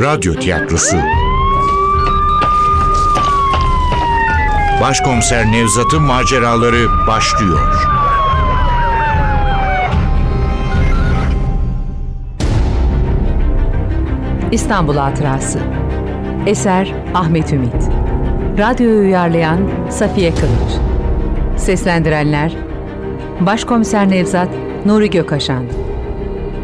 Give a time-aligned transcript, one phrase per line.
[0.00, 0.96] Radyo tiyatrosu.
[4.80, 7.74] Başkomiser Nevzat'ın maceraları başlıyor.
[14.52, 15.58] İstanbul Hatırası.
[16.46, 17.90] Eser Ahmet Ümit.
[18.58, 19.58] Radyoyu uyarlayan
[19.90, 20.80] Safiye Kılıç.
[21.56, 22.56] Seslendirenler
[23.40, 24.48] Başkomiser Nevzat
[24.86, 25.64] Nuri Gökaşan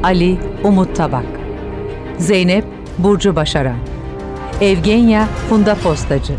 [0.03, 1.27] Ali Umut Tabak
[2.19, 3.77] Zeynep Burcu Başaran
[4.61, 6.35] Evgenya Funda Postacı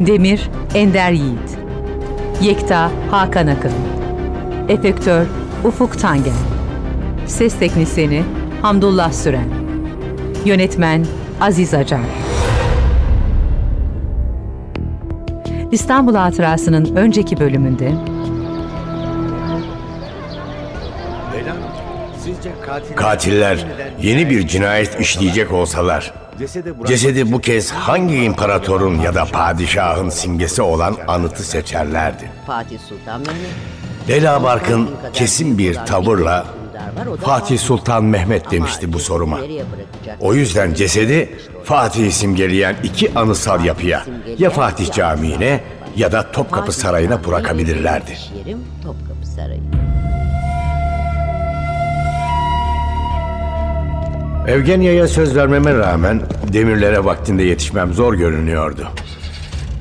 [0.00, 1.58] Demir Ender Yiğit
[2.42, 3.72] Yekta Hakan Akın
[4.68, 5.26] Efektör
[5.64, 6.32] Ufuk Tangen
[7.26, 8.22] Ses Teknisini
[8.62, 9.48] Hamdullah Süren
[10.44, 11.06] Yönetmen
[11.40, 12.00] Aziz Acar.
[15.72, 17.92] İstanbul Hatırası'nın önceki bölümünde
[22.96, 23.66] Katiller
[24.02, 26.14] yeni bir cinayet işleyecek olsalar,
[26.86, 32.30] cesedi bu kez hangi imparatorun ya da padişahın simgesi olan anıtı seçerlerdi?
[32.46, 34.08] Fatih Sultan Mehmet.
[34.08, 36.46] Leyla Barkın kesin bir tavırla
[37.20, 39.40] Fatih Sultan Mehmet demişti bu soruma.
[40.20, 44.04] O yüzden cesedi Fatih'i simgeleyen iki anısal yapıya
[44.38, 45.60] ya Fatih Camii'ne
[45.96, 48.18] ya da Topkapı Sarayı'na bırakabilirlerdi.
[48.82, 49.81] Topkapı Sarayı.
[54.48, 58.88] Evgenya'ya söz vermeme rağmen demirlere vaktinde yetişmem zor görünüyordu.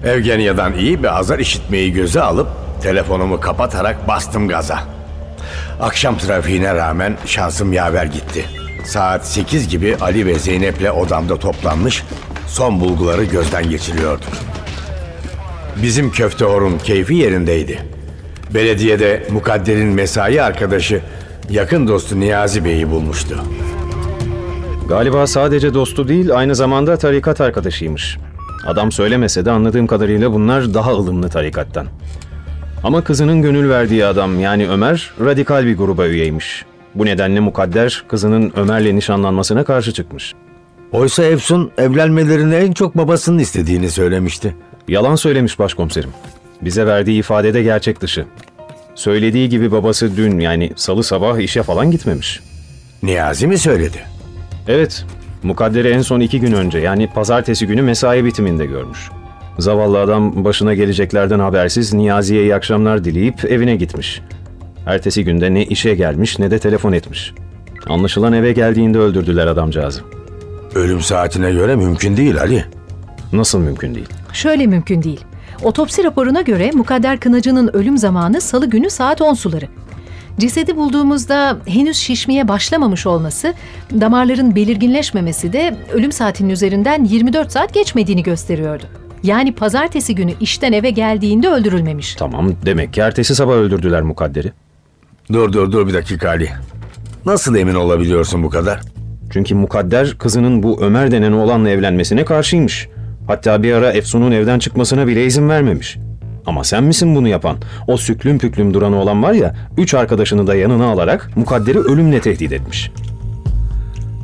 [0.05, 2.47] Evgenya'dan iyi bir azar işitmeyi göze alıp
[2.83, 4.79] telefonumu kapatarak bastım gaza.
[5.81, 8.45] Akşam trafiğine rağmen şansım yaver gitti.
[8.85, 12.03] Saat 8 gibi Ali ve Zeynep'le odamda toplanmış
[12.47, 14.29] son bulguları gözden geçiriyorduk.
[15.83, 17.79] Bizim köfte horun keyfi yerindeydi.
[18.53, 21.01] Belediyede Mukadder'in mesai arkadaşı
[21.49, 23.43] yakın dostu Niyazi Bey'i bulmuştu.
[24.91, 28.17] Galiba sadece dostu değil aynı zamanda tarikat arkadaşıymış.
[28.65, 31.87] Adam söylemese de anladığım kadarıyla bunlar daha ılımlı tarikattan.
[32.83, 36.65] Ama kızının gönül verdiği adam yani Ömer radikal bir gruba üyeymiş.
[36.95, 40.33] Bu nedenle mukadder kızının Ömer'le nişanlanmasına karşı çıkmış.
[40.91, 44.55] Oysa Efsun evlenmelerini en çok babasının istediğini söylemişti.
[44.87, 46.09] Yalan söylemiş başkomiserim.
[46.61, 48.25] Bize verdiği ifadede gerçek dışı.
[48.95, 52.39] Söylediği gibi babası dün yani salı sabah işe falan gitmemiş.
[53.03, 54.10] Niyazi mi söyledi?
[54.67, 55.05] Evet,
[55.43, 59.09] mukadderi en son iki gün önce yani pazartesi günü mesai bitiminde görmüş.
[59.59, 64.21] Zavallı adam başına geleceklerden habersiz Niyazi'ye iyi akşamlar dileyip evine gitmiş.
[64.85, 67.33] Ertesi günde ne işe gelmiş ne de telefon etmiş.
[67.87, 70.01] Anlaşılan eve geldiğinde öldürdüler adamcağızı.
[70.75, 72.65] Ölüm saatine göre mümkün değil Ali.
[73.33, 74.09] Nasıl mümkün değil?
[74.33, 75.21] Şöyle mümkün değil.
[75.63, 79.65] Otopsi raporuna göre Mukadder Kınacı'nın ölüm zamanı salı günü saat 10 suları.
[80.39, 83.53] Cesedi bulduğumuzda henüz şişmeye başlamamış olması,
[84.01, 88.83] damarların belirginleşmemesi de ölüm saatinin üzerinden 24 saat geçmediğini gösteriyordu.
[89.23, 92.15] Yani pazartesi günü işten eve geldiğinde öldürülmemiş.
[92.15, 94.51] Tamam, demek ki ertesi sabah öldürdüler mukadderi.
[95.33, 96.49] Dur dur dur bir dakika Ali.
[97.25, 98.81] Nasıl emin olabiliyorsun bu kadar?
[99.33, 102.87] Çünkü mukadder kızının bu Ömer denen oğlanla evlenmesine karşıymış.
[103.27, 105.97] Hatta bir ara Efsun'un evden çıkmasına bile izin vermemiş.
[106.45, 107.57] Ama sen misin bunu yapan?
[107.87, 112.51] O süklüm püklüm duran oğlan var ya, üç arkadaşını da yanına alarak mukadderi ölümle tehdit
[112.51, 112.91] etmiş.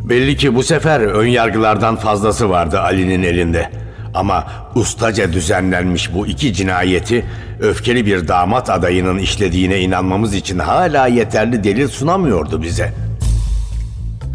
[0.09, 3.69] Belli ki bu sefer ön yargılardan fazlası vardı Ali'nin elinde.
[4.13, 7.25] Ama ustaca düzenlenmiş bu iki cinayeti
[7.59, 12.93] öfkeli bir damat adayının işlediğine inanmamız için hala yeterli delil sunamıyordu bize.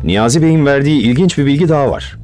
[0.05, 2.17] Niyazi Bey'in verdiği ilginç bir bilgi daha var.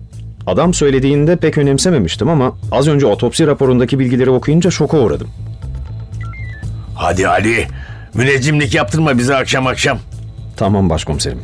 [0.46, 5.28] Adam söylediğinde pek önemsememiştim ama az önce otopsi raporundaki bilgileri okuyunca şoka uğradım.
[6.98, 7.66] Hadi Ali,
[8.14, 9.98] müneccimlik yaptırma bize akşam akşam.
[10.56, 11.38] Tamam başkomiserim.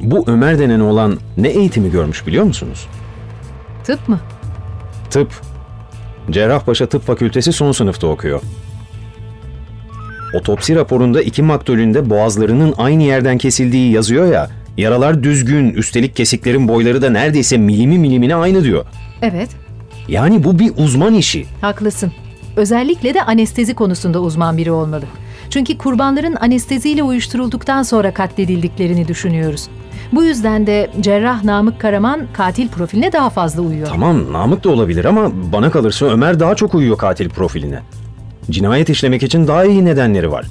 [0.00, 2.86] Bu Ömer denen olan ne eğitimi görmüş biliyor musunuz?
[3.84, 4.20] Tıp mı?
[5.10, 5.32] Tıp.
[6.30, 8.40] Cerrahpaşa Tıp Fakültesi son sınıfta okuyor.
[10.34, 17.02] Otopsi raporunda iki maktulünde boğazlarının aynı yerden kesildiği yazıyor ya, yaralar düzgün, üstelik kesiklerin boyları
[17.02, 18.86] da neredeyse milimi milimine aynı diyor.
[19.22, 19.48] Evet,
[20.08, 21.46] Yani bu bir uzman işi.
[21.60, 22.12] haklısın.
[22.58, 25.04] Özellikle de anestezi konusunda uzman biri olmalı.
[25.50, 29.68] Çünkü kurbanların anesteziyle uyuşturulduktan sonra katledildiklerini düşünüyoruz.
[30.12, 33.88] Bu yüzden de cerrah Namık Karaman katil profiline daha fazla uyuyor.
[33.88, 37.80] Tamam, Namık da olabilir ama bana kalırsa Ömer daha çok uyuyor katil profiline.
[38.50, 40.46] Cinayet işlemek için daha iyi nedenleri var.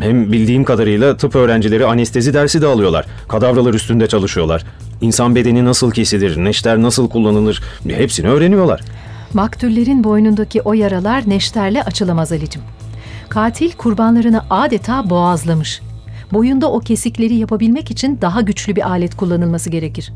[0.00, 3.06] Hem bildiğim kadarıyla tıp öğrencileri anestezi dersi de alıyorlar.
[3.28, 4.64] Kadavralar üstünde çalışıyorlar.
[5.00, 8.80] İnsan bedeni nasıl kesilir, neşter nasıl kullanılır hepsini öğreniyorlar.
[9.34, 12.62] Maktullerin boynundaki o yaralar neşterle açılamaz Ali'cim.
[13.28, 15.80] Katil kurbanlarını adeta boğazlamış.
[16.32, 20.12] Boyunda o kesikleri yapabilmek için daha güçlü bir alet kullanılması gerekir.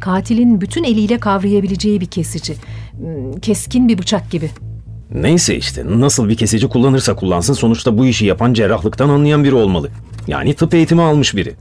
[0.00, 2.54] Katilin bütün eliyle kavrayabileceği bir kesici.
[2.98, 4.50] Hmm, Keskin bir bıçak gibi.
[5.14, 9.88] Neyse işte nasıl bir kesici kullanırsa kullansın sonuçta bu işi yapan cerrahlıktan anlayan biri olmalı.
[10.26, 11.54] Yani tıp eğitimi almış biri.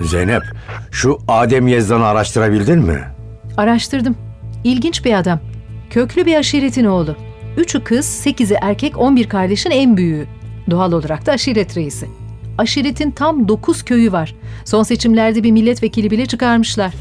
[0.00, 0.42] Zeynep,
[0.90, 3.00] şu Adem Yezdan'ı araştırabildin mi?
[3.56, 4.16] Araştırdım.
[4.64, 5.40] İlginç bir adam.
[5.94, 7.16] Köklü bir aşiretin oğlu.
[7.56, 10.26] Üçü kız, sekizi erkek, on bir kardeşin en büyüğü.
[10.70, 12.08] Doğal olarak da aşiret reisi.
[12.58, 14.34] Aşiretin tam dokuz köyü var.
[14.64, 16.94] Son seçimlerde bir milletvekili bile çıkarmışlar.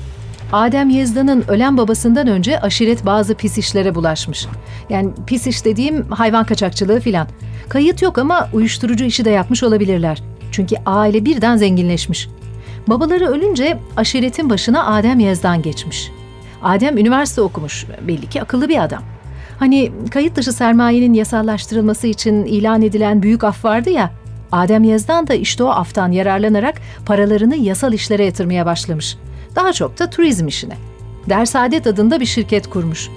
[0.51, 4.47] Adem Yezdan'ın ölen babasından önce aşiret bazı pis işlere bulaşmış.
[4.89, 7.27] Yani pis iş dediğim hayvan kaçakçılığı filan.
[7.69, 10.23] Kayıt yok ama uyuşturucu işi de yapmış olabilirler.
[10.51, 12.29] Çünkü aile birden zenginleşmiş.
[12.87, 16.11] Babaları ölünce aşiretin başına Adem Yezdan geçmiş.
[16.63, 17.85] Adem üniversite okumuş.
[18.07, 19.03] Belli ki akıllı bir adam.
[19.59, 24.11] Hani kayıt dışı sermayenin yasallaştırılması için ilan edilen büyük af vardı ya.
[24.51, 26.75] Adem Yezdan da işte o aftan yararlanarak
[27.05, 29.17] paralarını yasal işlere yatırmaya başlamış.
[29.55, 30.77] Daha çok da turizm işine.
[31.29, 33.09] Dersaadet adında bir şirket kurmuş.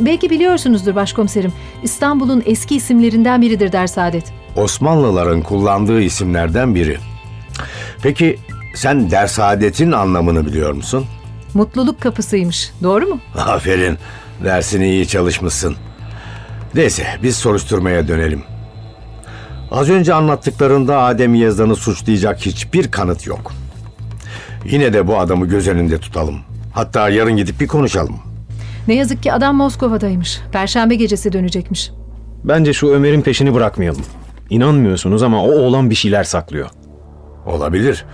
[0.00, 1.52] Belki biliyorsunuzdur başkomiserim.
[1.82, 4.32] İstanbul'un eski isimlerinden biridir Dersaadet.
[4.56, 6.98] Osmanlıların kullandığı isimlerden biri.
[8.02, 8.38] Peki
[8.74, 11.06] sen dersadetin anlamını biliyor musun?
[11.54, 12.72] Mutluluk kapısıymış.
[12.82, 13.20] Doğru mu?
[13.36, 13.98] Aferin,
[14.44, 15.76] dersini iyi çalışmışsın.
[16.74, 18.42] Neyse, biz soruşturmaya dönelim.
[19.70, 23.52] Az önce anlattıklarında Adem Yazdan'ı suçlayacak hiçbir kanıt yok.
[24.64, 26.40] Yine de bu adamı göz önünde tutalım.
[26.72, 28.16] Hatta yarın gidip bir konuşalım.
[28.88, 30.40] Ne yazık ki adam Moskova'daymış.
[30.52, 31.90] Perşembe gecesi dönecekmiş.
[32.44, 34.02] Bence şu Ömer'in peşini bırakmayalım.
[34.50, 36.68] İnanmıyorsunuz ama o oğlan bir şeyler saklıyor.
[37.46, 38.04] Olabilir.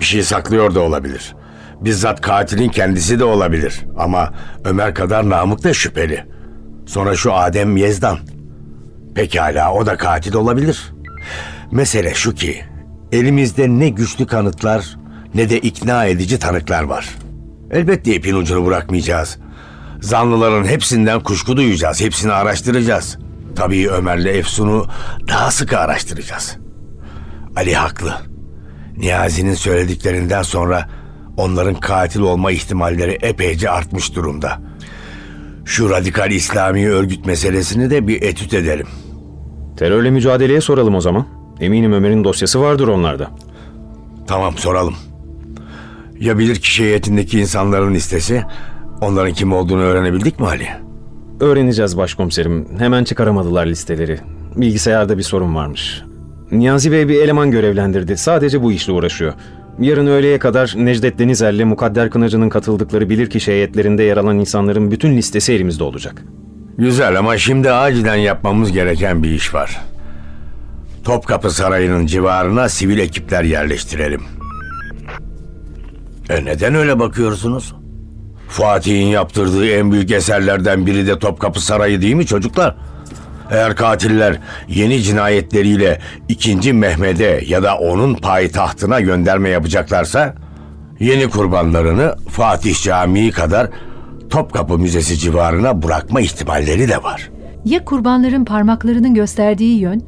[0.00, 1.34] Bir şey saklıyor da olabilir.
[1.80, 3.80] Bizzat katilin kendisi de olabilir.
[3.98, 4.34] Ama
[4.64, 6.24] Ömer kadar Namık da şüpheli.
[6.86, 8.18] Sonra şu Adem Yezdan.
[9.14, 10.92] Pekala o da katil olabilir.
[11.72, 12.64] Mesele şu ki
[13.12, 14.98] elimizde ne güçlü kanıtlar
[15.34, 17.08] ne de ikna edici tanıklar var.
[17.70, 19.38] Elbette ipin ucunu bırakmayacağız.
[20.00, 22.00] Zanlıların hepsinden kuşku duyacağız.
[22.00, 23.18] Hepsini araştıracağız.
[23.56, 24.86] Tabii Ömer'le Efsun'u
[25.28, 26.56] daha sıkı araştıracağız.
[27.56, 28.14] Ali haklı.
[28.96, 30.88] Niyazi'nin söylediklerinden sonra
[31.36, 34.60] onların katil olma ihtimalleri epeyce artmış durumda.
[35.64, 38.86] Şu radikal İslami örgüt meselesini de bir etüt edelim.
[39.76, 41.26] Terörle mücadeleye soralım o zaman.
[41.60, 43.30] Eminim Ömer'in dosyası vardır onlarda.
[44.26, 44.94] Tamam soralım.
[46.20, 48.42] Ya bilir kişi heyetindeki insanların listesi?
[49.00, 50.68] Onların kim olduğunu öğrenebildik mi Ali?
[51.40, 52.68] Öğreneceğiz başkomiserim.
[52.78, 54.20] Hemen çıkaramadılar listeleri.
[54.56, 56.02] Bilgisayarda bir sorun varmış.
[56.50, 58.16] Niyazi Bey bir eleman görevlendirdi.
[58.16, 59.32] Sadece bu işle uğraşıyor.
[59.80, 65.52] Yarın öğleye kadar Necdet Denizer'le Mukadder Kınacı'nın katıldıkları bilirkişi heyetlerinde yer alan insanların bütün listesi
[65.52, 66.24] elimizde olacak.
[66.78, 69.80] Güzel ama şimdi acilen yapmamız gereken bir iş var.
[71.04, 74.22] Topkapı Sarayı'nın civarına sivil ekipler yerleştirelim.
[76.30, 77.74] E neden öyle bakıyorsunuz?
[78.48, 82.76] Fatih'in yaptırdığı en büyük eserlerden biri de Topkapı Sarayı değil mi çocuklar?
[83.50, 84.38] Eğer katiller
[84.68, 86.72] yeni cinayetleriyle 2.
[86.72, 90.34] Mehmet'e ya da onun payitahtına gönderme yapacaklarsa
[91.00, 93.68] yeni kurbanlarını Fatih Camii kadar
[94.30, 97.30] Topkapı Müzesi civarına bırakma ihtimalleri de var.
[97.64, 100.02] Ya kurbanların parmaklarının gösterdiği yön?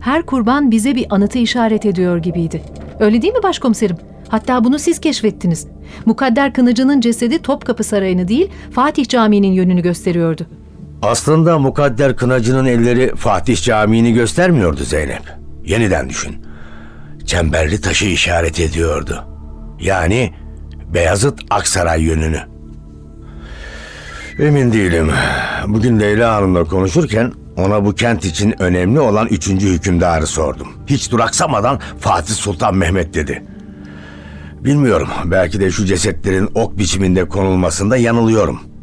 [0.00, 2.62] Her kurban bize bir anıtı işaret ediyor gibiydi.
[3.00, 3.96] Öyle değil mi başkomiserim?
[4.28, 5.66] Hatta bunu siz keşfettiniz.
[6.06, 10.46] Mukadder Kınıcı'nın cesedi Topkapı Sarayı'nı değil, Fatih Camii'nin yönünü gösteriyordu.
[11.04, 15.22] Aslında Mukadder Kınacı'nın elleri Fatih Camii'ni göstermiyordu Zeynep.
[15.64, 16.46] Yeniden düşün.
[17.26, 19.24] Çemberli taşı işaret ediyordu.
[19.80, 20.34] Yani
[20.94, 22.40] Beyazıt Aksaray yönünü.
[24.38, 25.10] Emin değilim.
[25.66, 30.68] Bugün Leyla Hanım'la konuşurken ona bu kent için önemli olan üçüncü hükümdarı sordum.
[30.86, 33.44] Hiç duraksamadan Fatih Sultan Mehmet dedi.
[34.60, 35.08] Bilmiyorum.
[35.24, 38.73] Belki de şu cesetlerin ok biçiminde konulmasında yanılıyorum.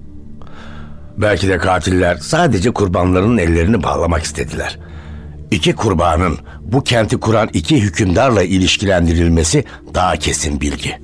[1.21, 4.79] Belki de katiller sadece kurbanların ellerini bağlamak istediler.
[5.51, 9.63] İki kurbanın bu kenti kuran iki hükümdarla ilişkilendirilmesi
[9.93, 10.97] daha kesin bilgi.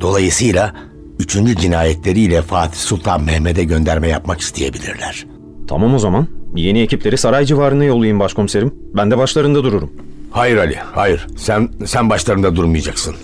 [0.00, 0.74] Dolayısıyla
[1.18, 5.26] üçüncü cinayetleriyle Fatih Sultan Mehmet'e gönderme yapmak isteyebilirler.
[5.68, 6.26] Tamam o zaman.
[6.54, 8.74] Yeni ekipleri saray civarına yollayayım başkomiserim.
[8.96, 9.92] Ben de başlarında dururum.
[10.30, 11.26] Hayır Ali, hayır.
[11.36, 13.14] Sen sen başlarında durmayacaksın.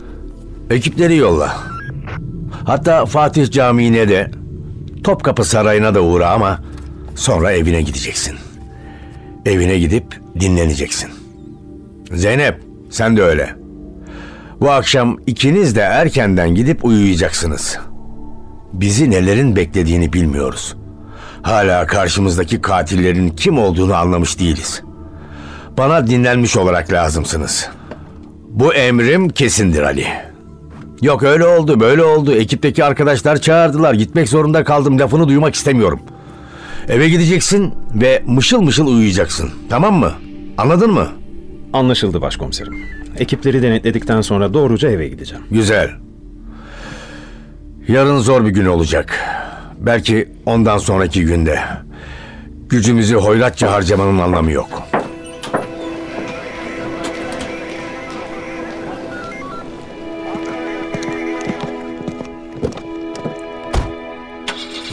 [0.70, 1.56] Ekipleri yolla.
[2.64, 4.30] Hatta Fatih Camii'ne de
[5.04, 6.60] Topkapı Sarayı'na da uğra ama
[7.14, 8.36] sonra evine gideceksin.
[9.46, 11.10] Evine gidip dinleneceksin.
[12.12, 13.54] Zeynep, sen de öyle.
[14.60, 17.78] Bu akşam ikiniz de erkenden gidip uyuyacaksınız.
[18.72, 20.76] Bizi nelerin beklediğini bilmiyoruz.
[21.42, 24.82] Hala karşımızdaki katillerin kim olduğunu anlamış değiliz.
[25.78, 27.68] Bana dinlenmiş olarak lazımsınız.
[28.48, 30.06] Bu emrim kesindir Ali.
[31.02, 32.32] Yok öyle oldu böyle oldu.
[32.32, 33.94] Ekipteki arkadaşlar çağırdılar.
[33.94, 34.98] Gitmek zorunda kaldım.
[34.98, 36.00] Lafını duymak istemiyorum.
[36.88, 39.50] Eve gideceksin ve mışıl mışıl uyuyacaksın.
[39.70, 40.12] Tamam mı?
[40.58, 41.08] Anladın mı?
[41.72, 42.78] Anlaşıldı başkomiserim.
[43.18, 45.44] Ekipleri denetledikten sonra doğruca eve gideceğim.
[45.50, 45.90] Güzel.
[47.88, 49.20] Yarın zor bir gün olacak.
[49.80, 51.60] Belki ondan sonraki günde.
[52.68, 54.82] Gücümüzü hoyratça harcamanın anlamı yok.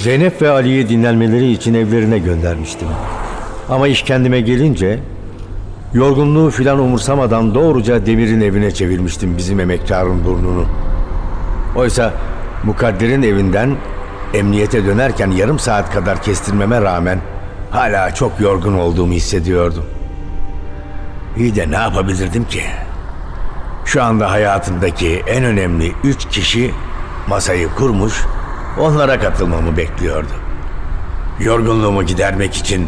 [0.06, 2.88] Zeynep ve Ali'yi dinlenmeleri için evlerine göndermiştim.
[3.70, 5.00] Ama iş kendime gelince
[5.94, 10.66] yorgunluğu filan umursamadan doğruca Demir'in evine çevirmiştim bizim emektarın burnunu.
[11.76, 12.14] Oysa
[12.64, 13.76] Mukadder'in evinden
[14.34, 17.20] emniyete dönerken yarım saat kadar kestirmeme rağmen
[17.72, 19.86] hala çok yorgun olduğumu hissediyordum.
[21.38, 22.62] İyi de ne yapabilirdim ki?
[23.86, 26.72] Şu anda hayatımdaki en önemli üç kişi
[27.28, 28.26] masayı kurmuş,
[28.80, 30.34] onlara katılmamı bekliyordu.
[31.40, 32.88] Yorgunluğumu gidermek için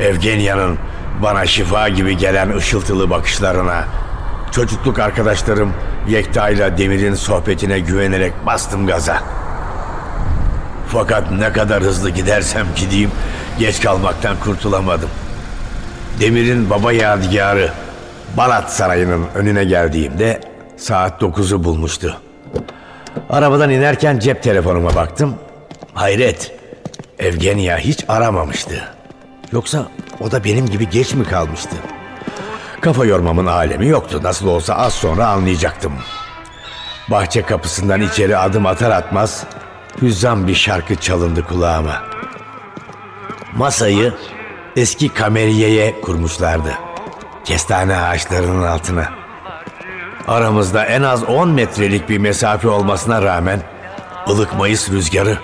[0.00, 0.78] Evgenia'nın
[1.22, 3.84] bana şifa gibi gelen ışıltılı bakışlarına,
[4.52, 5.72] çocukluk arkadaşlarım
[6.08, 9.22] Yekta ile Demir'in sohbetine güvenerek bastım gaza.
[10.88, 13.10] Fakat ne kadar hızlı gidersem gideyim
[13.58, 15.10] geç kalmaktan kurtulamadım.
[16.20, 17.70] Demir'in baba yadigarı
[18.36, 20.40] Balat Sarayı'nın önüne geldiğimde
[20.76, 22.20] saat 9'u bulmuştu.
[23.30, 25.34] Arabadan inerken cep telefonuma baktım.
[25.94, 26.52] Hayret,
[27.18, 28.88] Evgenia hiç aramamıştı.
[29.52, 29.86] Yoksa
[30.20, 31.76] o da benim gibi geç mi kalmıştı?
[32.80, 34.20] Kafa yormamın alemi yoktu.
[34.22, 35.92] Nasıl olsa az sonra anlayacaktım.
[37.10, 39.44] Bahçe kapısından içeri adım atar atmaz
[40.02, 42.02] hüzzam bir şarkı çalındı kulağıma.
[43.56, 44.14] Masayı
[44.76, 46.72] eski kameriyeye kurmuşlardı.
[47.44, 49.23] Kestane ağaçlarının altına.
[50.28, 53.60] Aramızda en az 10 metrelik bir mesafe olmasına rağmen
[54.28, 55.38] ılık Mayıs rüzgarı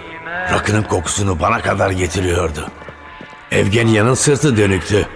[0.52, 2.68] rakının kokusunu bana kadar getiriyordu.
[3.50, 5.06] Evgenia'nın sırtı dönüktü.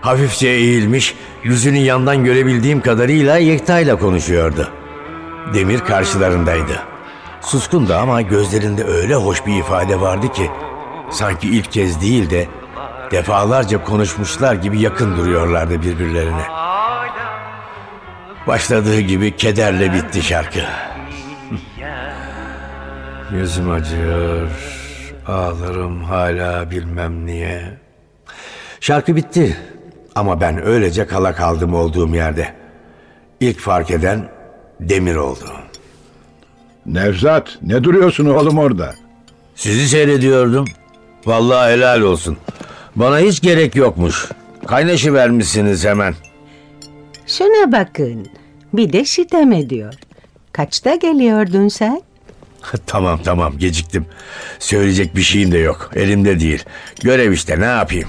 [0.00, 4.68] Hafifçe eğilmiş, yüzünü yandan görebildiğim kadarıyla Yekta ile konuşuyordu.
[5.54, 6.82] Demir karşılarındaydı.
[7.40, 10.50] Suskundu ama gözlerinde öyle hoş bir ifade vardı ki
[11.10, 12.48] sanki ilk kez değil de
[13.10, 16.61] defalarca konuşmuşlar gibi yakın duruyorlardı birbirlerine.
[18.46, 20.60] Başladığı gibi kederle bitti şarkı.
[23.32, 24.48] Yüzüm acıyor,
[25.26, 27.62] ağlarım hala bilmem niye.
[28.80, 29.56] Şarkı bitti
[30.14, 32.54] ama ben öylece kala kaldım olduğum yerde.
[33.40, 34.28] İlk fark eden
[34.80, 35.44] Demir oldu.
[36.86, 38.94] Nevzat ne duruyorsun oğlum orada?
[39.54, 40.64] Sizi seyrediyordum.
[41.26, 42.36] Vallahi helal olsun.
[42.96, 44.28] Bana hiç gerek yokmuş.
[44.66, 46.14] Kaynaşı vermişsiniz hemen.
[47.38, 48.26] Şuna bakın.
[48.72, 49.94] Bir de sitem ediyor.
[50.52, 52.02] Kaçta geliyordun sen?
[52.86, 54.06] tamam tamam geciktim.
[54.58, 55.90] Söyleyecek bir şeyim de yok.
[55.94, 56.64] Elimde değil.
[57.02, 58.08] Görev işte ne yapayım.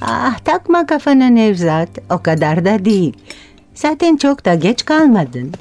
[0.00, 1.88] Ah takma kafana Nevzat.
[2.10, 3.16] O kadar da değil.
[3.74, 5.52] Zaten çok da geç kalmadın.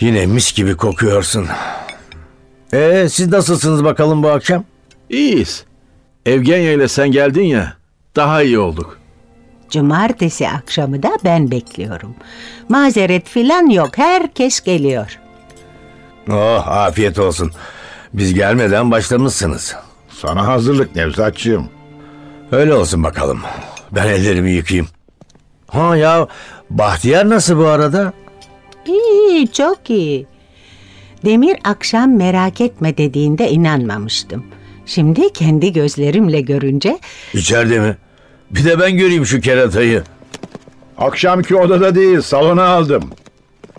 [0.00, 1.46] Yine mis gibi kokuyorsun.
[2.72, 4.64] Ee siz nasılsınız bakalım bu akşam?
[5.08, 5.64] İyiyiz.
[6.26, 7.76] Evgenya ile sen geldin ya,
[8.16, 8.99] daha iyi olduk.
[9.70, 12.14] Cumartesi akşamı da ben bekliyorum.
[12.68, 13.98] Mazeret filan yok.
[13.98, 15.18] Herkes geliyor.
[16.30, 17.52] Oh afiyet olsun.
[18.14, 19.76] Biz gelmeden başlamışsınız.
[20.10, 21.68] Sana hazırlık Nevzatçığım.
[22.52, 23.40] Öyle olsun bakalım.
[23.92, 24.88] Ben ellerimi yıkayayım.
[25.68, 26.26] Ha ya
[26.70, 28.12] Bahtiyar nasıl bu arada?
[28.86, 30.26] İyi, çok iyi.
[31.24, 34.44] Demir akşam merak etme dediğinde inanmamıştım.
[34.86, 36.98] Şimdi kendi gözlerimle görünce
[37.34, 37.96] İçeride mi?
[38.50, 40.02] Bir de ben göreyim şu keratayı.
[40.98, 43.10] Akşamki odada değil salona aldım.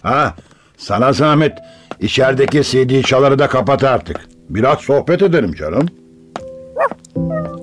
[0.04, 0.36] Ha
[0.78, 1.58] sana zahmet
[2.00, 4.20] içerideki CD çaları da kapat artık.
[4.50, 5.90] Biraz sohbet edelim canım.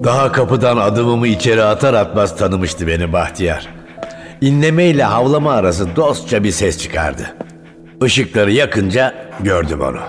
[0.04, 3.68] Daha kapıdan adımımı içeri atar atmaz tanımıştı beni Bahtiyar.
[4.40, 7.34] İnleme ile havlama arası dostça bir ses çıkardı.
[8.04, 10.00] Işıkları yakınca gördüm onu.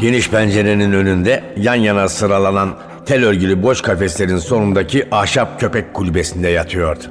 [0.00, 2.74] Geniş pencerenin önünde yan yana sıralanan
[3.10, 7.04] tel örgülü boş kafeslerin sonundaki ahşap köpek kulübesinde yatıyordu.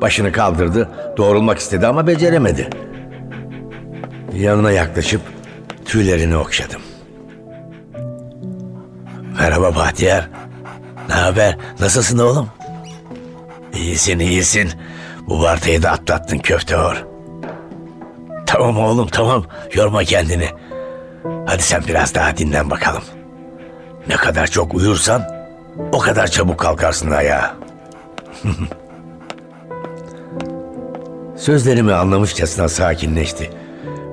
[0.00, 2.70] Başını kaldırdı, doğrulmak istedi ama beceremedi.
[4.34, 5.20] Yanına yaklaşıp
[5.84, 6.80] tüylerini okşadım.
[9.40, 10.30] Merhaba Bahtiyar.
[11.08, 11.56] Ne haber?
[11.80, 12.48] Nasılsın oğlum?
[13.74, 14.70] İyisin iyisin.
[15.28, 17.04] Bu vartayı da atlattın köfte or.
[18.46, 19.44] Tamam oğlum tamam.
[19.74, 20.48] Yorma kendini.
[21.46, 23.02] Hadi sen biraz daha dinlen bakalım.
[24.08, 25.22] Ne kadar çok uyursan
[25.92, 27.56] o kadar çabuk kalkarsın ayağa.
[31.36, 33.50] Sözlerimi anlamışçasına sakinleşti.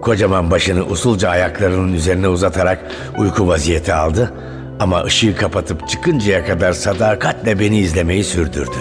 [0.01, 2.79] Kocaman başını usulca ayaklarının üzerine uzatarak
[3.17, 4.33] uyku vaziyeti aldı
[4.79, 8.77] ama ışığı kapatıp çıkıncaya kadar sadakatle beni izlemeyi sürdürdü.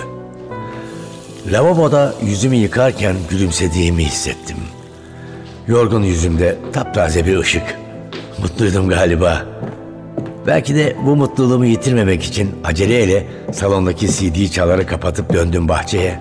[1.53, 4.57] Lavaboda yüzümü yıkarken gülümsediğimi hissettim.
[5.69, 7.63] Yorgun yüzümde taptaze bir ışık.
[8.39, 9.43] Mutluydum galiba.
[10.47, 16.21] Belki de bu mutluluğumu yitirmemek için aceleyle salondaki CD çaları kapatıp döndüm bahçeye.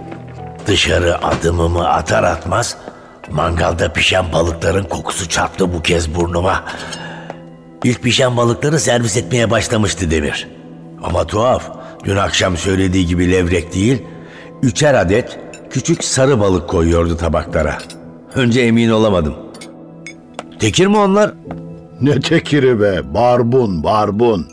[0.67, 2.77] Dışarı adımımı atar atmaz
[3.31, 6.63] mangalda pişen balıkların kokusu çarptı bu kez burnuma.
[7.83, 10.47] İlk pişen balıkları servis etmeye başlamıştı Demir.
[11.03, 11.69] Ama tuhaf,
[12.03, 14.03] dün akşam söylediği gibi levrek değil,
[14.63, 17.77] üçer adet küçük sarı balık koyuyordu tabaklara.
[18.35, 19.35] Önce emin olamadım.
[20.59, 21.33] Tekir mi onlar?
[22.01, 24.47] Ne tekiri be, barbun, barbun.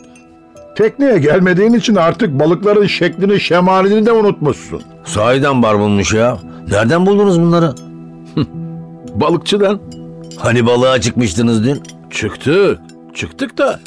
[0.77, 4.81] Tekneye gelmediğin için artık balıkların şeklini, şemalini de unutmuşsun.
[5.05, 6.37] Sahiden barbunmuş ya.
[6.71, 7.73] Nereden buldunuz bunları?
[9.15, 9.81] Balıkçıdan
[10.37, 11.81] Hani balığa çıkmıştınız dün?
[12.11, 12.79] çıktık.
[13.13, 13.79] Çıktık da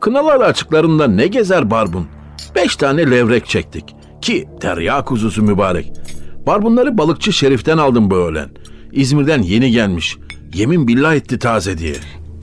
[0.00, 2.06] Kınalar açıklarında ne gezer barbun?
[2.54, 3.84] Beş tane levrek çektik.
[4.22, 5.92] Ki terya kuzusu mübarek.
[6.46, 8.48] Barbunları balıkçı Şerif'ten aldım bu öğlen.
[8.92, 10.16] İzmir'den yeni gelmiş.
[10.54, 11.94] Yemin billah etti taze diye.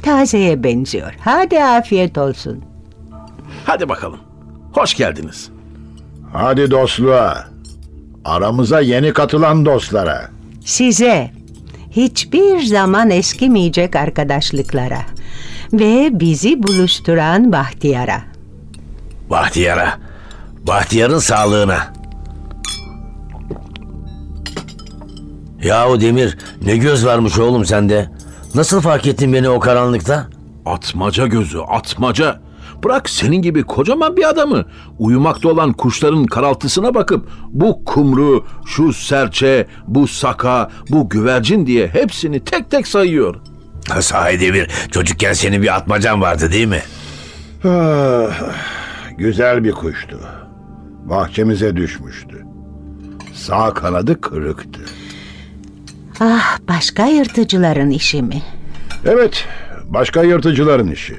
[0.04, 1.14] Tazeye benziyor.
[1.20, 2.64] Hadi afiyet olsun.
[3.66, 4.20] Hadi bakalım.
[4.74, 5.50] Hoş geldiniz.
[6.34, 7.48] Hadi dostluğa.
[8.26, 10.30] Aramıza yeni katılan dostlara.
[10.66, 11.32] Size
[11.92, 15.00] hiçbir zaman eskimeyecek arkadaşlıklara
[15.74, 18.22] ve bizi buluşturan Bahtiyar'a.
[19.30, 19.98] Bahtiyar'a.
[20.68, 21.94] Bahtiyar'ın sağlığına.
[25.64, 28.10] Yahu Demir ne göz varmış oğlum sende.
[28.56, 30.28] Nasıl fark ettin beni o karanlıkta?
[30.66, 32.40] Atmaca gözü, atmaca.
[32.84, 34.66] Bırak senin gibi kocaman bir adamı.
[35.00, 42.40] Uyumakta olan kuşların karaltısına bakıp bu kumru, şu serçe, bu saka, bu güvercin diye hepsini
[42.40, 43.36] tek tek sayıyor.
[43.90, 46.82] Ha, Sahi Demir çocukken senin bir atmacan vardı değil mi?
[47.66, 48.32] Ah,
[49.18, 50.20] güzel bir kuştu.
[51.06, 52.46] Bahçemize düşmüştü.
[53.34, 54.82] Sağ kanadı kırıktı.
[56.20, 58.42] Ah başka yırtıcıların işi mi?
[59.06, 59.46] Evet,
[59.90, 61.18] başka yırtıcıların işi.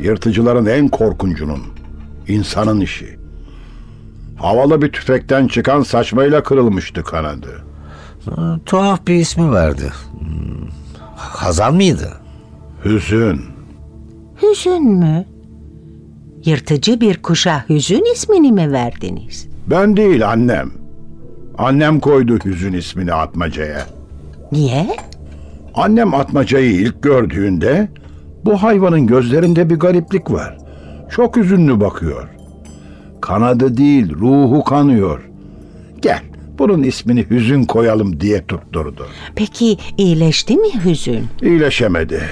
[0.00, 1.62] Yırtıcıların en korkuncunun,
[2.28, 3.18] insanın işi.
[4.36, 7.64] Havalı bir tüfekten çıkan saçmayla kırılmıştı kanadı.
[8.36, 9.92] Ha, tuhaf bir ismi vardı.
[10.18, 10.68] Hmm,
[11.16, 12.12] Hazan mıydı?
[12.84, 13.40] Hüzün.
[14.42, 15.24] Hüzün mü?
[16.44, 19.46] Yırtıcı bir kuşa hüzün ismini mi verdiniz?
[19.66, 20.70] Ben değil annem.
[21.58, 23.86] Annem koydu Hüzün ismini Atmaca'ya.
[24.52, 24.86] Niye?
[25.74, 27.88] Annem Atmaca'yı ilk gördüğünde
[28.44, 30.58] bu hayvanın gözlerinde bir gariplik var.
[31.10, 32.28] Çok üzünlü bakıyor.
[33.20, 35.28] Kanadı değil, ruhu kanıyor.
[36.02, 36.22] Gel,
[36.58, 39.06] bunun ismini Hüzün koyalım diye tutturdu.
[39.36, 41.26] Peki iyileşti mi hüzün?
[41.42, 42.22] İyileşemedi.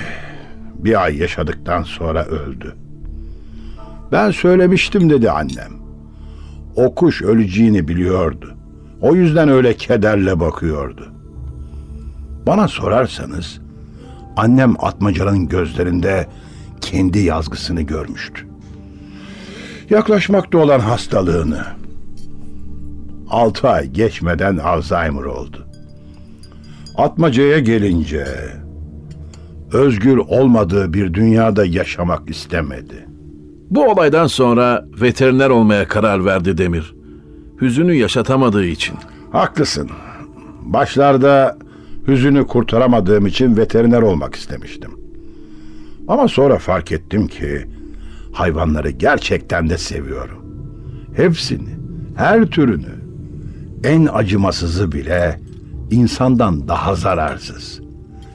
[0.75, 2.75] Bir ay yaşadıktan sonra öldü.
[4.13, 5.73] Ben söylemiştim dedi annem.
[6.77, 8.56] O kuş öleceğini biliyordu.
[9.01, 11.13] O yüzden öyle kederle bakıyordu.
[12.47, 13.61] Bana sorarsanız
[14.37, 16.27] annem atmacanın gözlerinde
[16.81, 18.47] kendi yazgısını görmüştü.
[19.91, 21.65] Yaklaşmakta olan hastalığını.
[23.31, 25.67] Altı ay geçmeden Alzheimer oldu.
[26.97, 28.27] Atmacaya gelince
[29.73, 33.07] özgür olmadığı bir dünyada yaşamak istemedi.
[33.71, 36.96] Bu olaydan sonra veteriner olmaya karar verdi Demir.
[37.61, 38.97] Hüzünü yaşatamadığı için.
[39.33, 39.91] Haklısın.
[40.63, 41.59] Başlarda
[42.09, 44.91] hüzünü kurtaramadığım için veteriner olmak istemiştim.
[46.09, 47.67] Ama sonra fark ettim ki
[48.33, 50.47] hayvanları gerçekten de seviyorum.
[51.17, 51.69] Hepsini,
[52.17, 52.97] her türünü.
[53.85, 55.41] En acımasızı bile
[55.91, 57.81] insandan daha zararsız.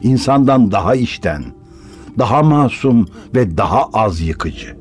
[0.03, 1.43] insandan daha işten,
[2.19, 4.77] daha masum ve daha az yıkıcı.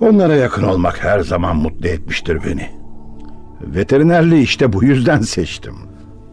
[0.00, 2.79] Onlara yakın olmak her zaman mutlu etmiştir beni.
[3.60, 5.74] Veterinerliği işte bu yüzden seçtim.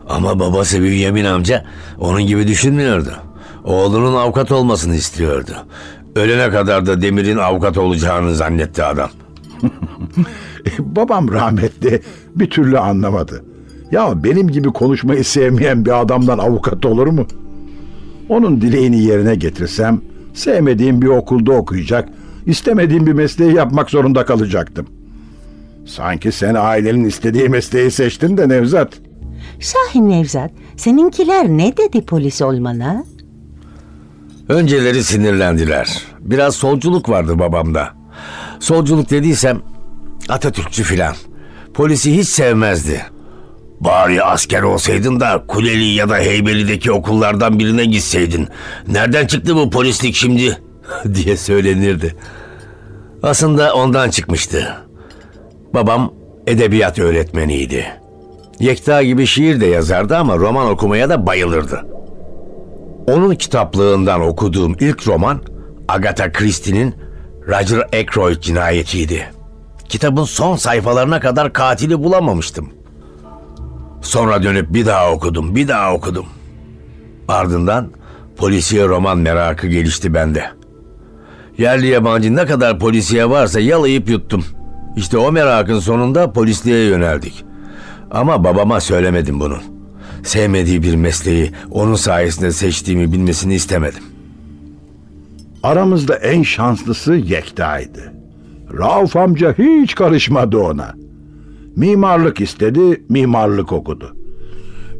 [0.10, 1.66] Ama babası Bünyamin amca
[2.00, 3.12] onun gibi düşünmüyordu.
[3.64, 5.52] Oğlunun avukat olmasını istiyordu.
[6.16, 9.10] Ölene kadar da Demir'in avukat olacağını zannetti adam.
[10.80, 12.02] Babam rahmetli
[12.36, 13.44] bir türlü anlamadı.
[13.92, 17.28] Ya benim gibi konuşmayı sevmeyen bir adamdan avukat olur mu?
[18.30, 20.02] Onun dileğini yerine getirsem
[20.34, 22.10] sevmediğim bir okulda okuyacak,
[22.46, 24.88] istemediğim bir mesleği yapmak zorunda kalacaktım.
[25.88, 28.94] Sanki sen ailenin istediği mesleği seçtin de Nevzat.
[29.60, 33.04] Sahi Nevzat, seninkiler ne dedi polis olmana?
[34.50, 36.02] Önceleri sinirlendiler.
[36.20, 37.90] Biraz solculuk vardı babamda.
[38.60, 39.62] Solculuk dediysem
[40.30, 41.16] Atatürkçü filan.
[41.74, 43.06] Polisi hiç sevmezdi.
[43.80, 48.48] Bari asker olsaydın da Kuleli ya da Heybeli'deki okullardan birine gitseydin.
[48.88, 50.58] Nereden çıktı bu polislik şimdi?
[51.14, 52.16] diye söylenirdi.
[53.24, 54.87] Aslında ondan çıkmıştı.
[55.74, 56.14] Babam
[56.48, 57.86] edebiyat öğretmeniydi.
[58.60, 61.86] Yekta gibi şiir de yazardı ama roman okumaya da bayılırdı.
[63.08, 65.42] Onun kitaplığından okuduğum ilk roman
[65.88, 66.96] Agatha Christie'nin
[67.48, 69.26] Roger Ackroyd cinayetiydi.
[69.90, 72.70] Kitabın son sayfalarına kadar katili bulamamıştım.
[74.02, 76.26] Sonra dönüp bir daha okudum, bir daha okudum.
[77.28, 77.92] Ardından
[78.38, 80.46] polisiye roman merakı gelişti bende.
[81.58, 84.46] Yerli yabancı ne kadar polisiye varsa yalayıp yuttum.
[84.98, 87.46] İşte o merakın sonunda polisliğe yöneldik.
[88.12, 89.58] Ama babama söylemedim bunu.
[90.24, 94.04] Sevmediği bir mesleği onun sayesinde seçtiğimi bilmesini istemedim.
[95.64, 98.14] Aramızda en şanslısı Yekta'ydı.
[98.78, 100.94] Rauf amca hiç karışmadı ona.
[101.76, 104.16] Mimarlık istedi, mimarlık okudu.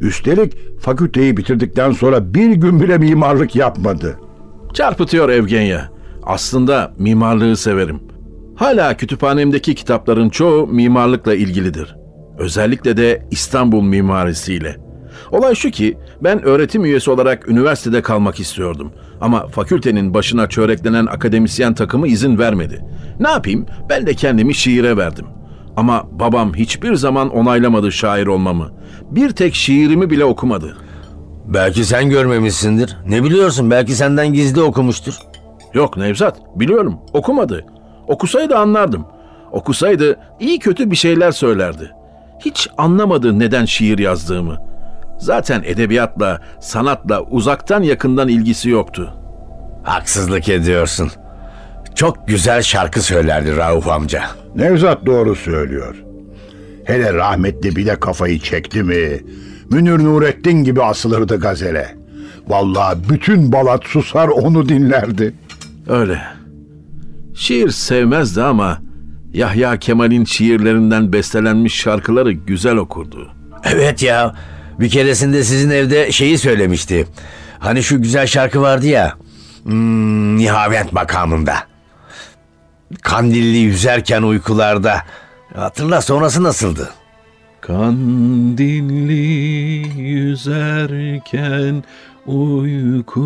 [0.00, 4.18] Üstelik fakülteyi bitirdikten sonra bir gün bile mimarlık yapmadı.
[4.74, 5.90] Çarpıtıyor Evgenya.
[6.22, 8.07] Aslında mimarlığı severim.
[8.58, 11.96] Hala kütüphanemdeki kitapların çoğu mimarlıkla ilgilidir.
[12.38, 14.76] Özellikle de İstanbul mimarisiyle.
[15.32, 18.92] Olay şu ki ben öğretim üyesi olarak üniversitede kalmak istiyordum.
[19.20, 22.84] Ama fakültenin başına çöreklenen akademisyen takımı izin vermedi.
[23.20, 23.66] Ne yapayım?
[23.90, 25.26] Ben de kendimi şiire verdim.
[25.76, 28.72] Ama babam hiçbir zaman onaylamadı şair olmamı.
[29.10, 30.76] Bir tek şiirimi bile okumadı.
[31.46, 32.96] Belki sen görmemişsindir.
[33.08, 35.14] Ne biliyorsun belki senden gizli okumuştur.
[35.74, 36.94] Yok Nevzat, biliyorum.
[37.12, 37.64] Okumadı.
[38.08, 39.06] Okusaydı anlardım.
[39.52, 41.90] Okusaydı iyi kötü bir şeyler söylerdi.
[42.40, 44.56] Hiç anlamadı neden şiir yazdığımı.
[45.18, 49.14] Zaten edebiyatla, sanatla uzaktan yakından ilgisi yoktu.
[49.82, 51.10] Haksızlık ediyorsun.
[51.94, 54.22] Çok güzel şarkı söylerdi Rauf amca.
[54.54, 55.96] Nevzat doğru söylüyor.
[56.84, 59.20] Hele rahmetli bile kafayı çekti mi,
[59.70, 61.94] Münir Nurettin gibi asılırdı gazele.
[62.48, 65.34] Vallahi bütün Balat susar onu dinlerdi.
[65.88, 66.37] Öyle.
[67.38, 68.78] Şiir sevmezdi ama
[69.32, 73.30] Yahya Kemal'in şiirlerinden bestelenmiş şarkıları güzel okurdu.
[73.64, 74.34] Evet ya.
[74.80, 77.06] Bir keresinde sizin evde şeyi söylemişti.
[77.58, 79.14] Hani şu güzel şarkı vardı ya.
[79.62, 81.54] Hmm, Nihavent makamında.
[83.02, 85.02] Kandilli yüzerken uykularda.
[85.54, 86.90] Hatırla sonrası nasıldı?
[87.60, 89.12] Kandilli
[90.02, 91.84] yüzerken
[92.26, 93.18] uykularda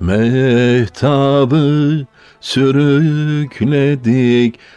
[0.00, 1.56] Mehtabı
[2.40, 3.58] sürükledik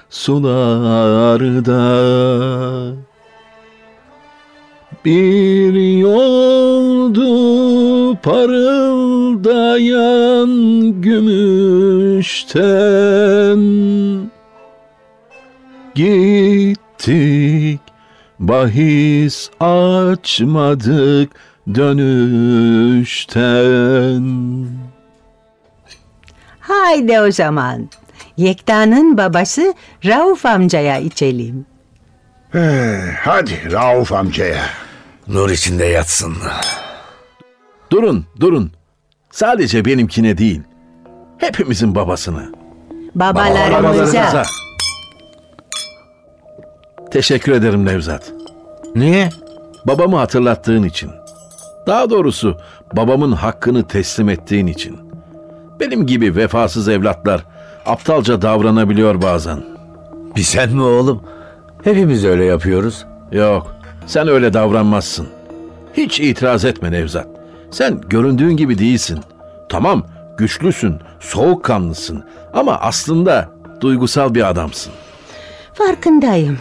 [0.10, 1.81] sularda.
[5.05, 7.31] Bir yoldu
[8.15, 9.81] parıldayan
[11.01, 12.41] gümüşten.
[15.95, 17.79] Gittik
[18.39, 21.31] bahis açmadık
[21.75, 22.62] dönüşten
[26.71, 27.89] Haydi o zaman.
[28.38, 29.73] Yekta'nın babası
[30.05, 31.65] Rauf amcaya içelim.
[32.55, 32.60] Eh,
[33.19, 34.62] hadi Rauf amcaya.
[35.27, 36.34] Nur içinde yatsın.
[37.91, 38.71] Durun, durun.
[39.31, 40.62] Sadece benimkine değil.
[41.38, 42.43] Hepimizin babasına.
[43.15, 44.43] Babalarımıza.
[47.12, 48.31] Teşekkür ederim Nevzat.
[48.95, 49.29] Niye?
[49.88, 51.12] Babamı hatırlattığın için.
[51.88, 52.57] Daha doğrusu
[52.95, 54.99] babamın hakkını teslim ettiğin için.
[55.82, 57.46] Benim gibi vefasız evlatlar
[57.86, 59.63] aptalca davranabiliyor bazen.
[60.36, 61.24] Bir sen mi oğlum?
[61.84, 63.06] Hepimiz öyle yapıyoruz.
[63.32, 65.28] Yok, sen öyle davranmazsın.
[65.94, 67.28] Hiç itiraz etme Nevzat.
[67.72, 69.20] Sen göründüğün gibi değilsin.
[69.70, 70.04] Tamam,
[70.38, 73.50] güçlüsün, soğukkanlısın ama aslında
[73.82, 74.94] duygusal bir adamsın.
[75.74, 76.58] Farkındayım.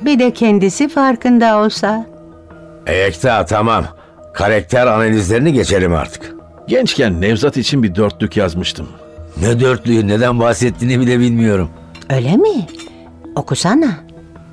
[0.00, 2.06] Bir de kendisi farkında olsa.
[2.86, 3.84] Ekta tamam.
[4.34, 6.34] Karakter analizlerini geçelim artık.
[6.68, 8.88] Gençken Nevzat için bir dörtlük yazmıştım.
[9.40, 11.70] Ne dörtlüğü neden bahsettiğini bile bilmiyorum.
[12.10, 12.66] Öyle mi?
[13.36, 13.90] Okusana.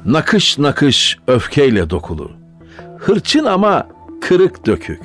[0.06, 2.32] Nakış nakış öfkeyle dokulu.
[2.97, 3.88] Hırçın ama
[4.21, 5.02] kırık dökük.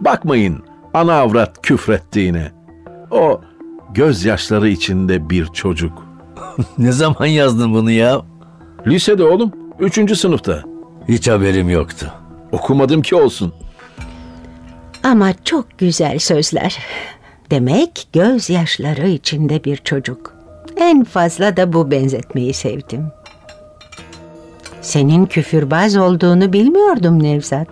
[0.00, 0.62] Bakmayın
[0.94, 2.52] ana avrat küfrettiğine.
[3.10, 3.40] O
[3.94, 6.06] gözyaşları içinde bir çocuk.
[6.78, 8.22] Ne zaman yazdın bunu ya?
[8.86, 10.62] Lisede oğlum, üçüncü sınıfta.
[11.08, 12.12] Hiç haberim yoktu.
[12.52, 13.52] Okumadım ki olsun.
[15.06, 16.78] Ama çok güzel sözler.
[17.50, 20.34] Demek gözyaşları içinde bir çocuk.
[20.76, 23.06] En fazla da bu benzetmeyi sevdim.
[24.80, 27.68] Senin küfürbaz olduğunu bilmiyordum Nevzat.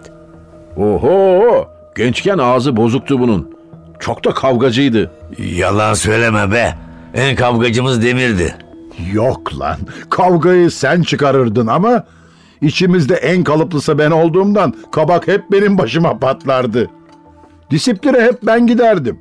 [0.77, 1.69] Oho!
[1.97, 3.57] Gençken ağzı bozuktu bunun.
[3.99, 5.11] Çok da kavgacıydı.
[5.39, 6.75] Yalan söyleme be.
[7.15, 8.55] En kavgacımız Demir'di.
[9.13, 9.77] Yok lan.
[10.11, 12.05] Kavgayı sen çıkarırdın ama
[12.61, 16.91] içimizde en kalıplısı ben olduğumdan kabak hep benim başıma patlardı.
[17.75, 19.19] Disipline hep ben giderdim.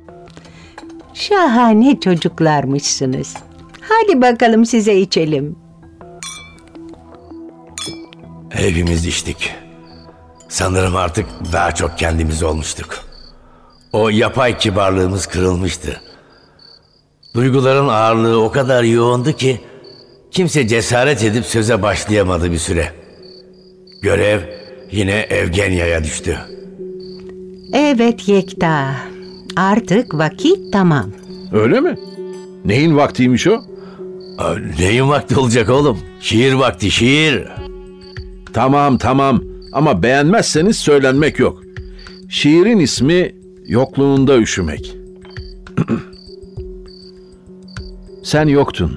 [1.14, 3.34] Şahane çocuklarmışsınız.
[3.80, 5.56] Hadi bakalım size içelim.
[8.50, 9.54] Hepimiz içtik.
[10.48, 12.98] Sanırım artık daha çok kendimiz olmuştuk.
[13.92, 16.00] O yapay kibarlığımız kırılmıştı.
[17.34, 19.60] Duyguların ağırlığı o kadar yoğundu ki
[20.30, 22.92] kimse cesaret edip söze başlayamadı bir süre.
[24.02, 24.40] Görev
[24.90, 26.38] yine Evgenya'ya düştü.
[27.74, 28.94] Evet Yekta.
[29.56, 31.10] Artık vakit tamam.
[31.52, 31.94] Öyle mi?
[32.64, 33.60] Neyin vaktiymiş o?
[34.38, 35.98] Aa, Neyin vakti olacak oğlum?
[36.20, 37.44] Şiir vakti şiir.
[38.52, 39.40] Tamam tamam
[39.72, 41.62] ama beğenmezseniz söylenmek yok.
[42.28, 43.34] Şiirin ismi
[43.66, 44.96] yokluğunda üşümek.
[48.22, 48.94] Sen yoktun.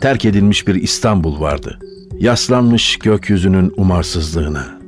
[0.00, 1.78] Terk edilmiş bir İstanbul vardı.
[2.18, 4.78] Yaslanmış gökyüzünün umarsızlığına.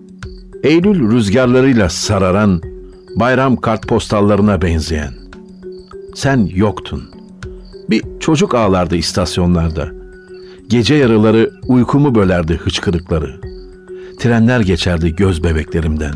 [0.63, 2.63] Eylül rüzgarlarıyla sararan
[3.17, 5.13] bayram kartpostallarına benzeyen.
[6.15, 7.03] Sen yoktun.
[7.91, 9.89] Bir çocuk ağlardı istasyonlarda.
[10.69, 13.41] Gece yarıları uykumu bölerdi hıçkırıkları.
[14.19, 16.15] Trenler geçerdi göz bebeklerimden.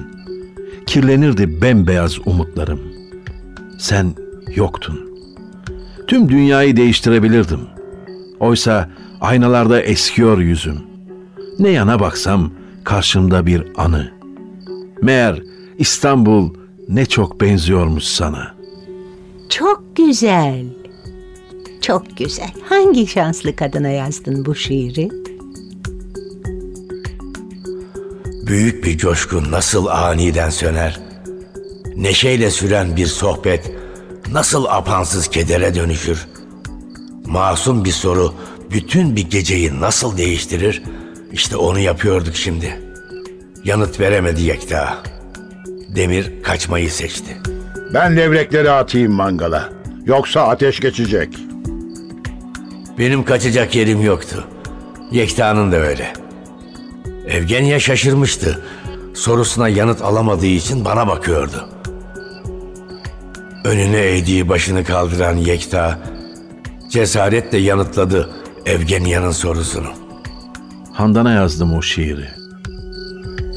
[0.87, 2.81] Kirlenirdi bembeyaz umutlarım.
[3.79, 4.15] Sen
[4.57, 5.01] yoktun.
[6.07, 7.61] Tüm dünyayı değiştirebilirdim.
[8.41, 8.89] Oysa
[9.21, 10.79] aynalarda eskiyor yüzüm.
[11.59, 12.51] Ne yana baksam
[12.85, 14.13] karşımda bir anı.
[15.03, 15.43] Meğer
[15.79, 16.55] İstanbul
[16.89, 18.55] ne çok benziyormuş sana.
[19.49, 20.65] Çok güzel.
[21.81, 22.51] Çok güzel.
[22.69, 25.11] Hangi şanslı kadına yazdın bu şiiri?
[28.47, 31.01] Büyük bir coşku nasıl aniden söner?
[31.97, 33.73] Neşeyle süren bir sohbet
[34.33, 36.27] nasıl apansız kedere dönüşür?
[37.27, 38.35] Masum bir soru
[38.71, 40.83] bütün bir geceyi nasıl değiştirir?
[41.33, 42.81] İşte onu yapıyorduk şimdi.
[43.65, 45.14] Yanıt veremedi Yekta.
[45.95, 47.37] Demir kaçmayı seçti.
[47.95, 49.69] Ben levrekleri atayım mangala.
[50.07, 51.39] Yoksa ateş geçecek.
[52.99, 54.45] Benim kaçacak yerim yoktu.
[55.13, 56.13] Yekta'nın da öyle.
[57.27, 58.63] Evgenya şaşırmıştı.
[59.15, 61.69] Sorusuna yanıt alamadığı için bana bakıyordu.
[63.65, 65.99] Önüne eğdiği başını kaldıran Yekta
[66.91, 68.31] cesaretle yanıtladı
[68.67, 69.89] Evgenya'nın sorusunu.
[70.93, 72.29] Handan'a yazdım o şiiri.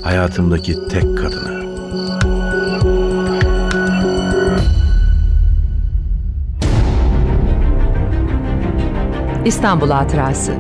[0.04, 1.57] Hayatımdaki tek kadına.
[9.48, 10.54] İstanbul Hatırası.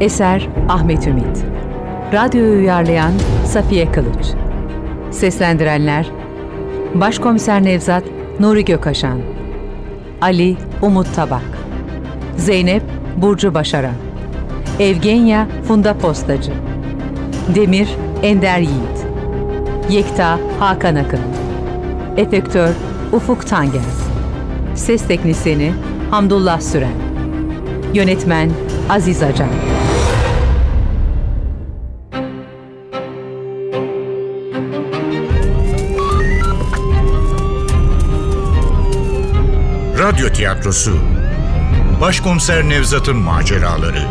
[0.00, 1.44] Eser Ahmet Ümit.
[2.12, 3.12] Radyoyu uyarlayan
[3.46, 4.26] Safiye Kılıç.
[5.10, 6.06] Seslendirenler
[6.94, 8.04] Başkomiser Nevzat
[8.40, 9.18] Nuri Gökaşan
[10.20, 11.42] Ali Umut Tabak.
[12.36, 12.82] Zeynep
[13.16, 13.94] Burcu Başaran.
[14.80, 16.52] Evgenya Funda Postacı.
[17.54, 17.88] Demir
[18.22, 19.06] Ender Yiğit.
[19.90, 21.20] Yekta Hakan Akın.
[22.16, 22.70] Efektör
[23.12, 23.80] Ufuk Tanger
[24.74, 25.72] Ses Teknisini
[26.10, 27.07] Hamdullah Süren
[27.94, 28.52] Yönetmen
[28.88, 29.48] Aziz Acar
[39.98, 40.98] Radyo tiyatrosu.
[42.00, 44.02] Başkomiser Nevzat'ın maceraları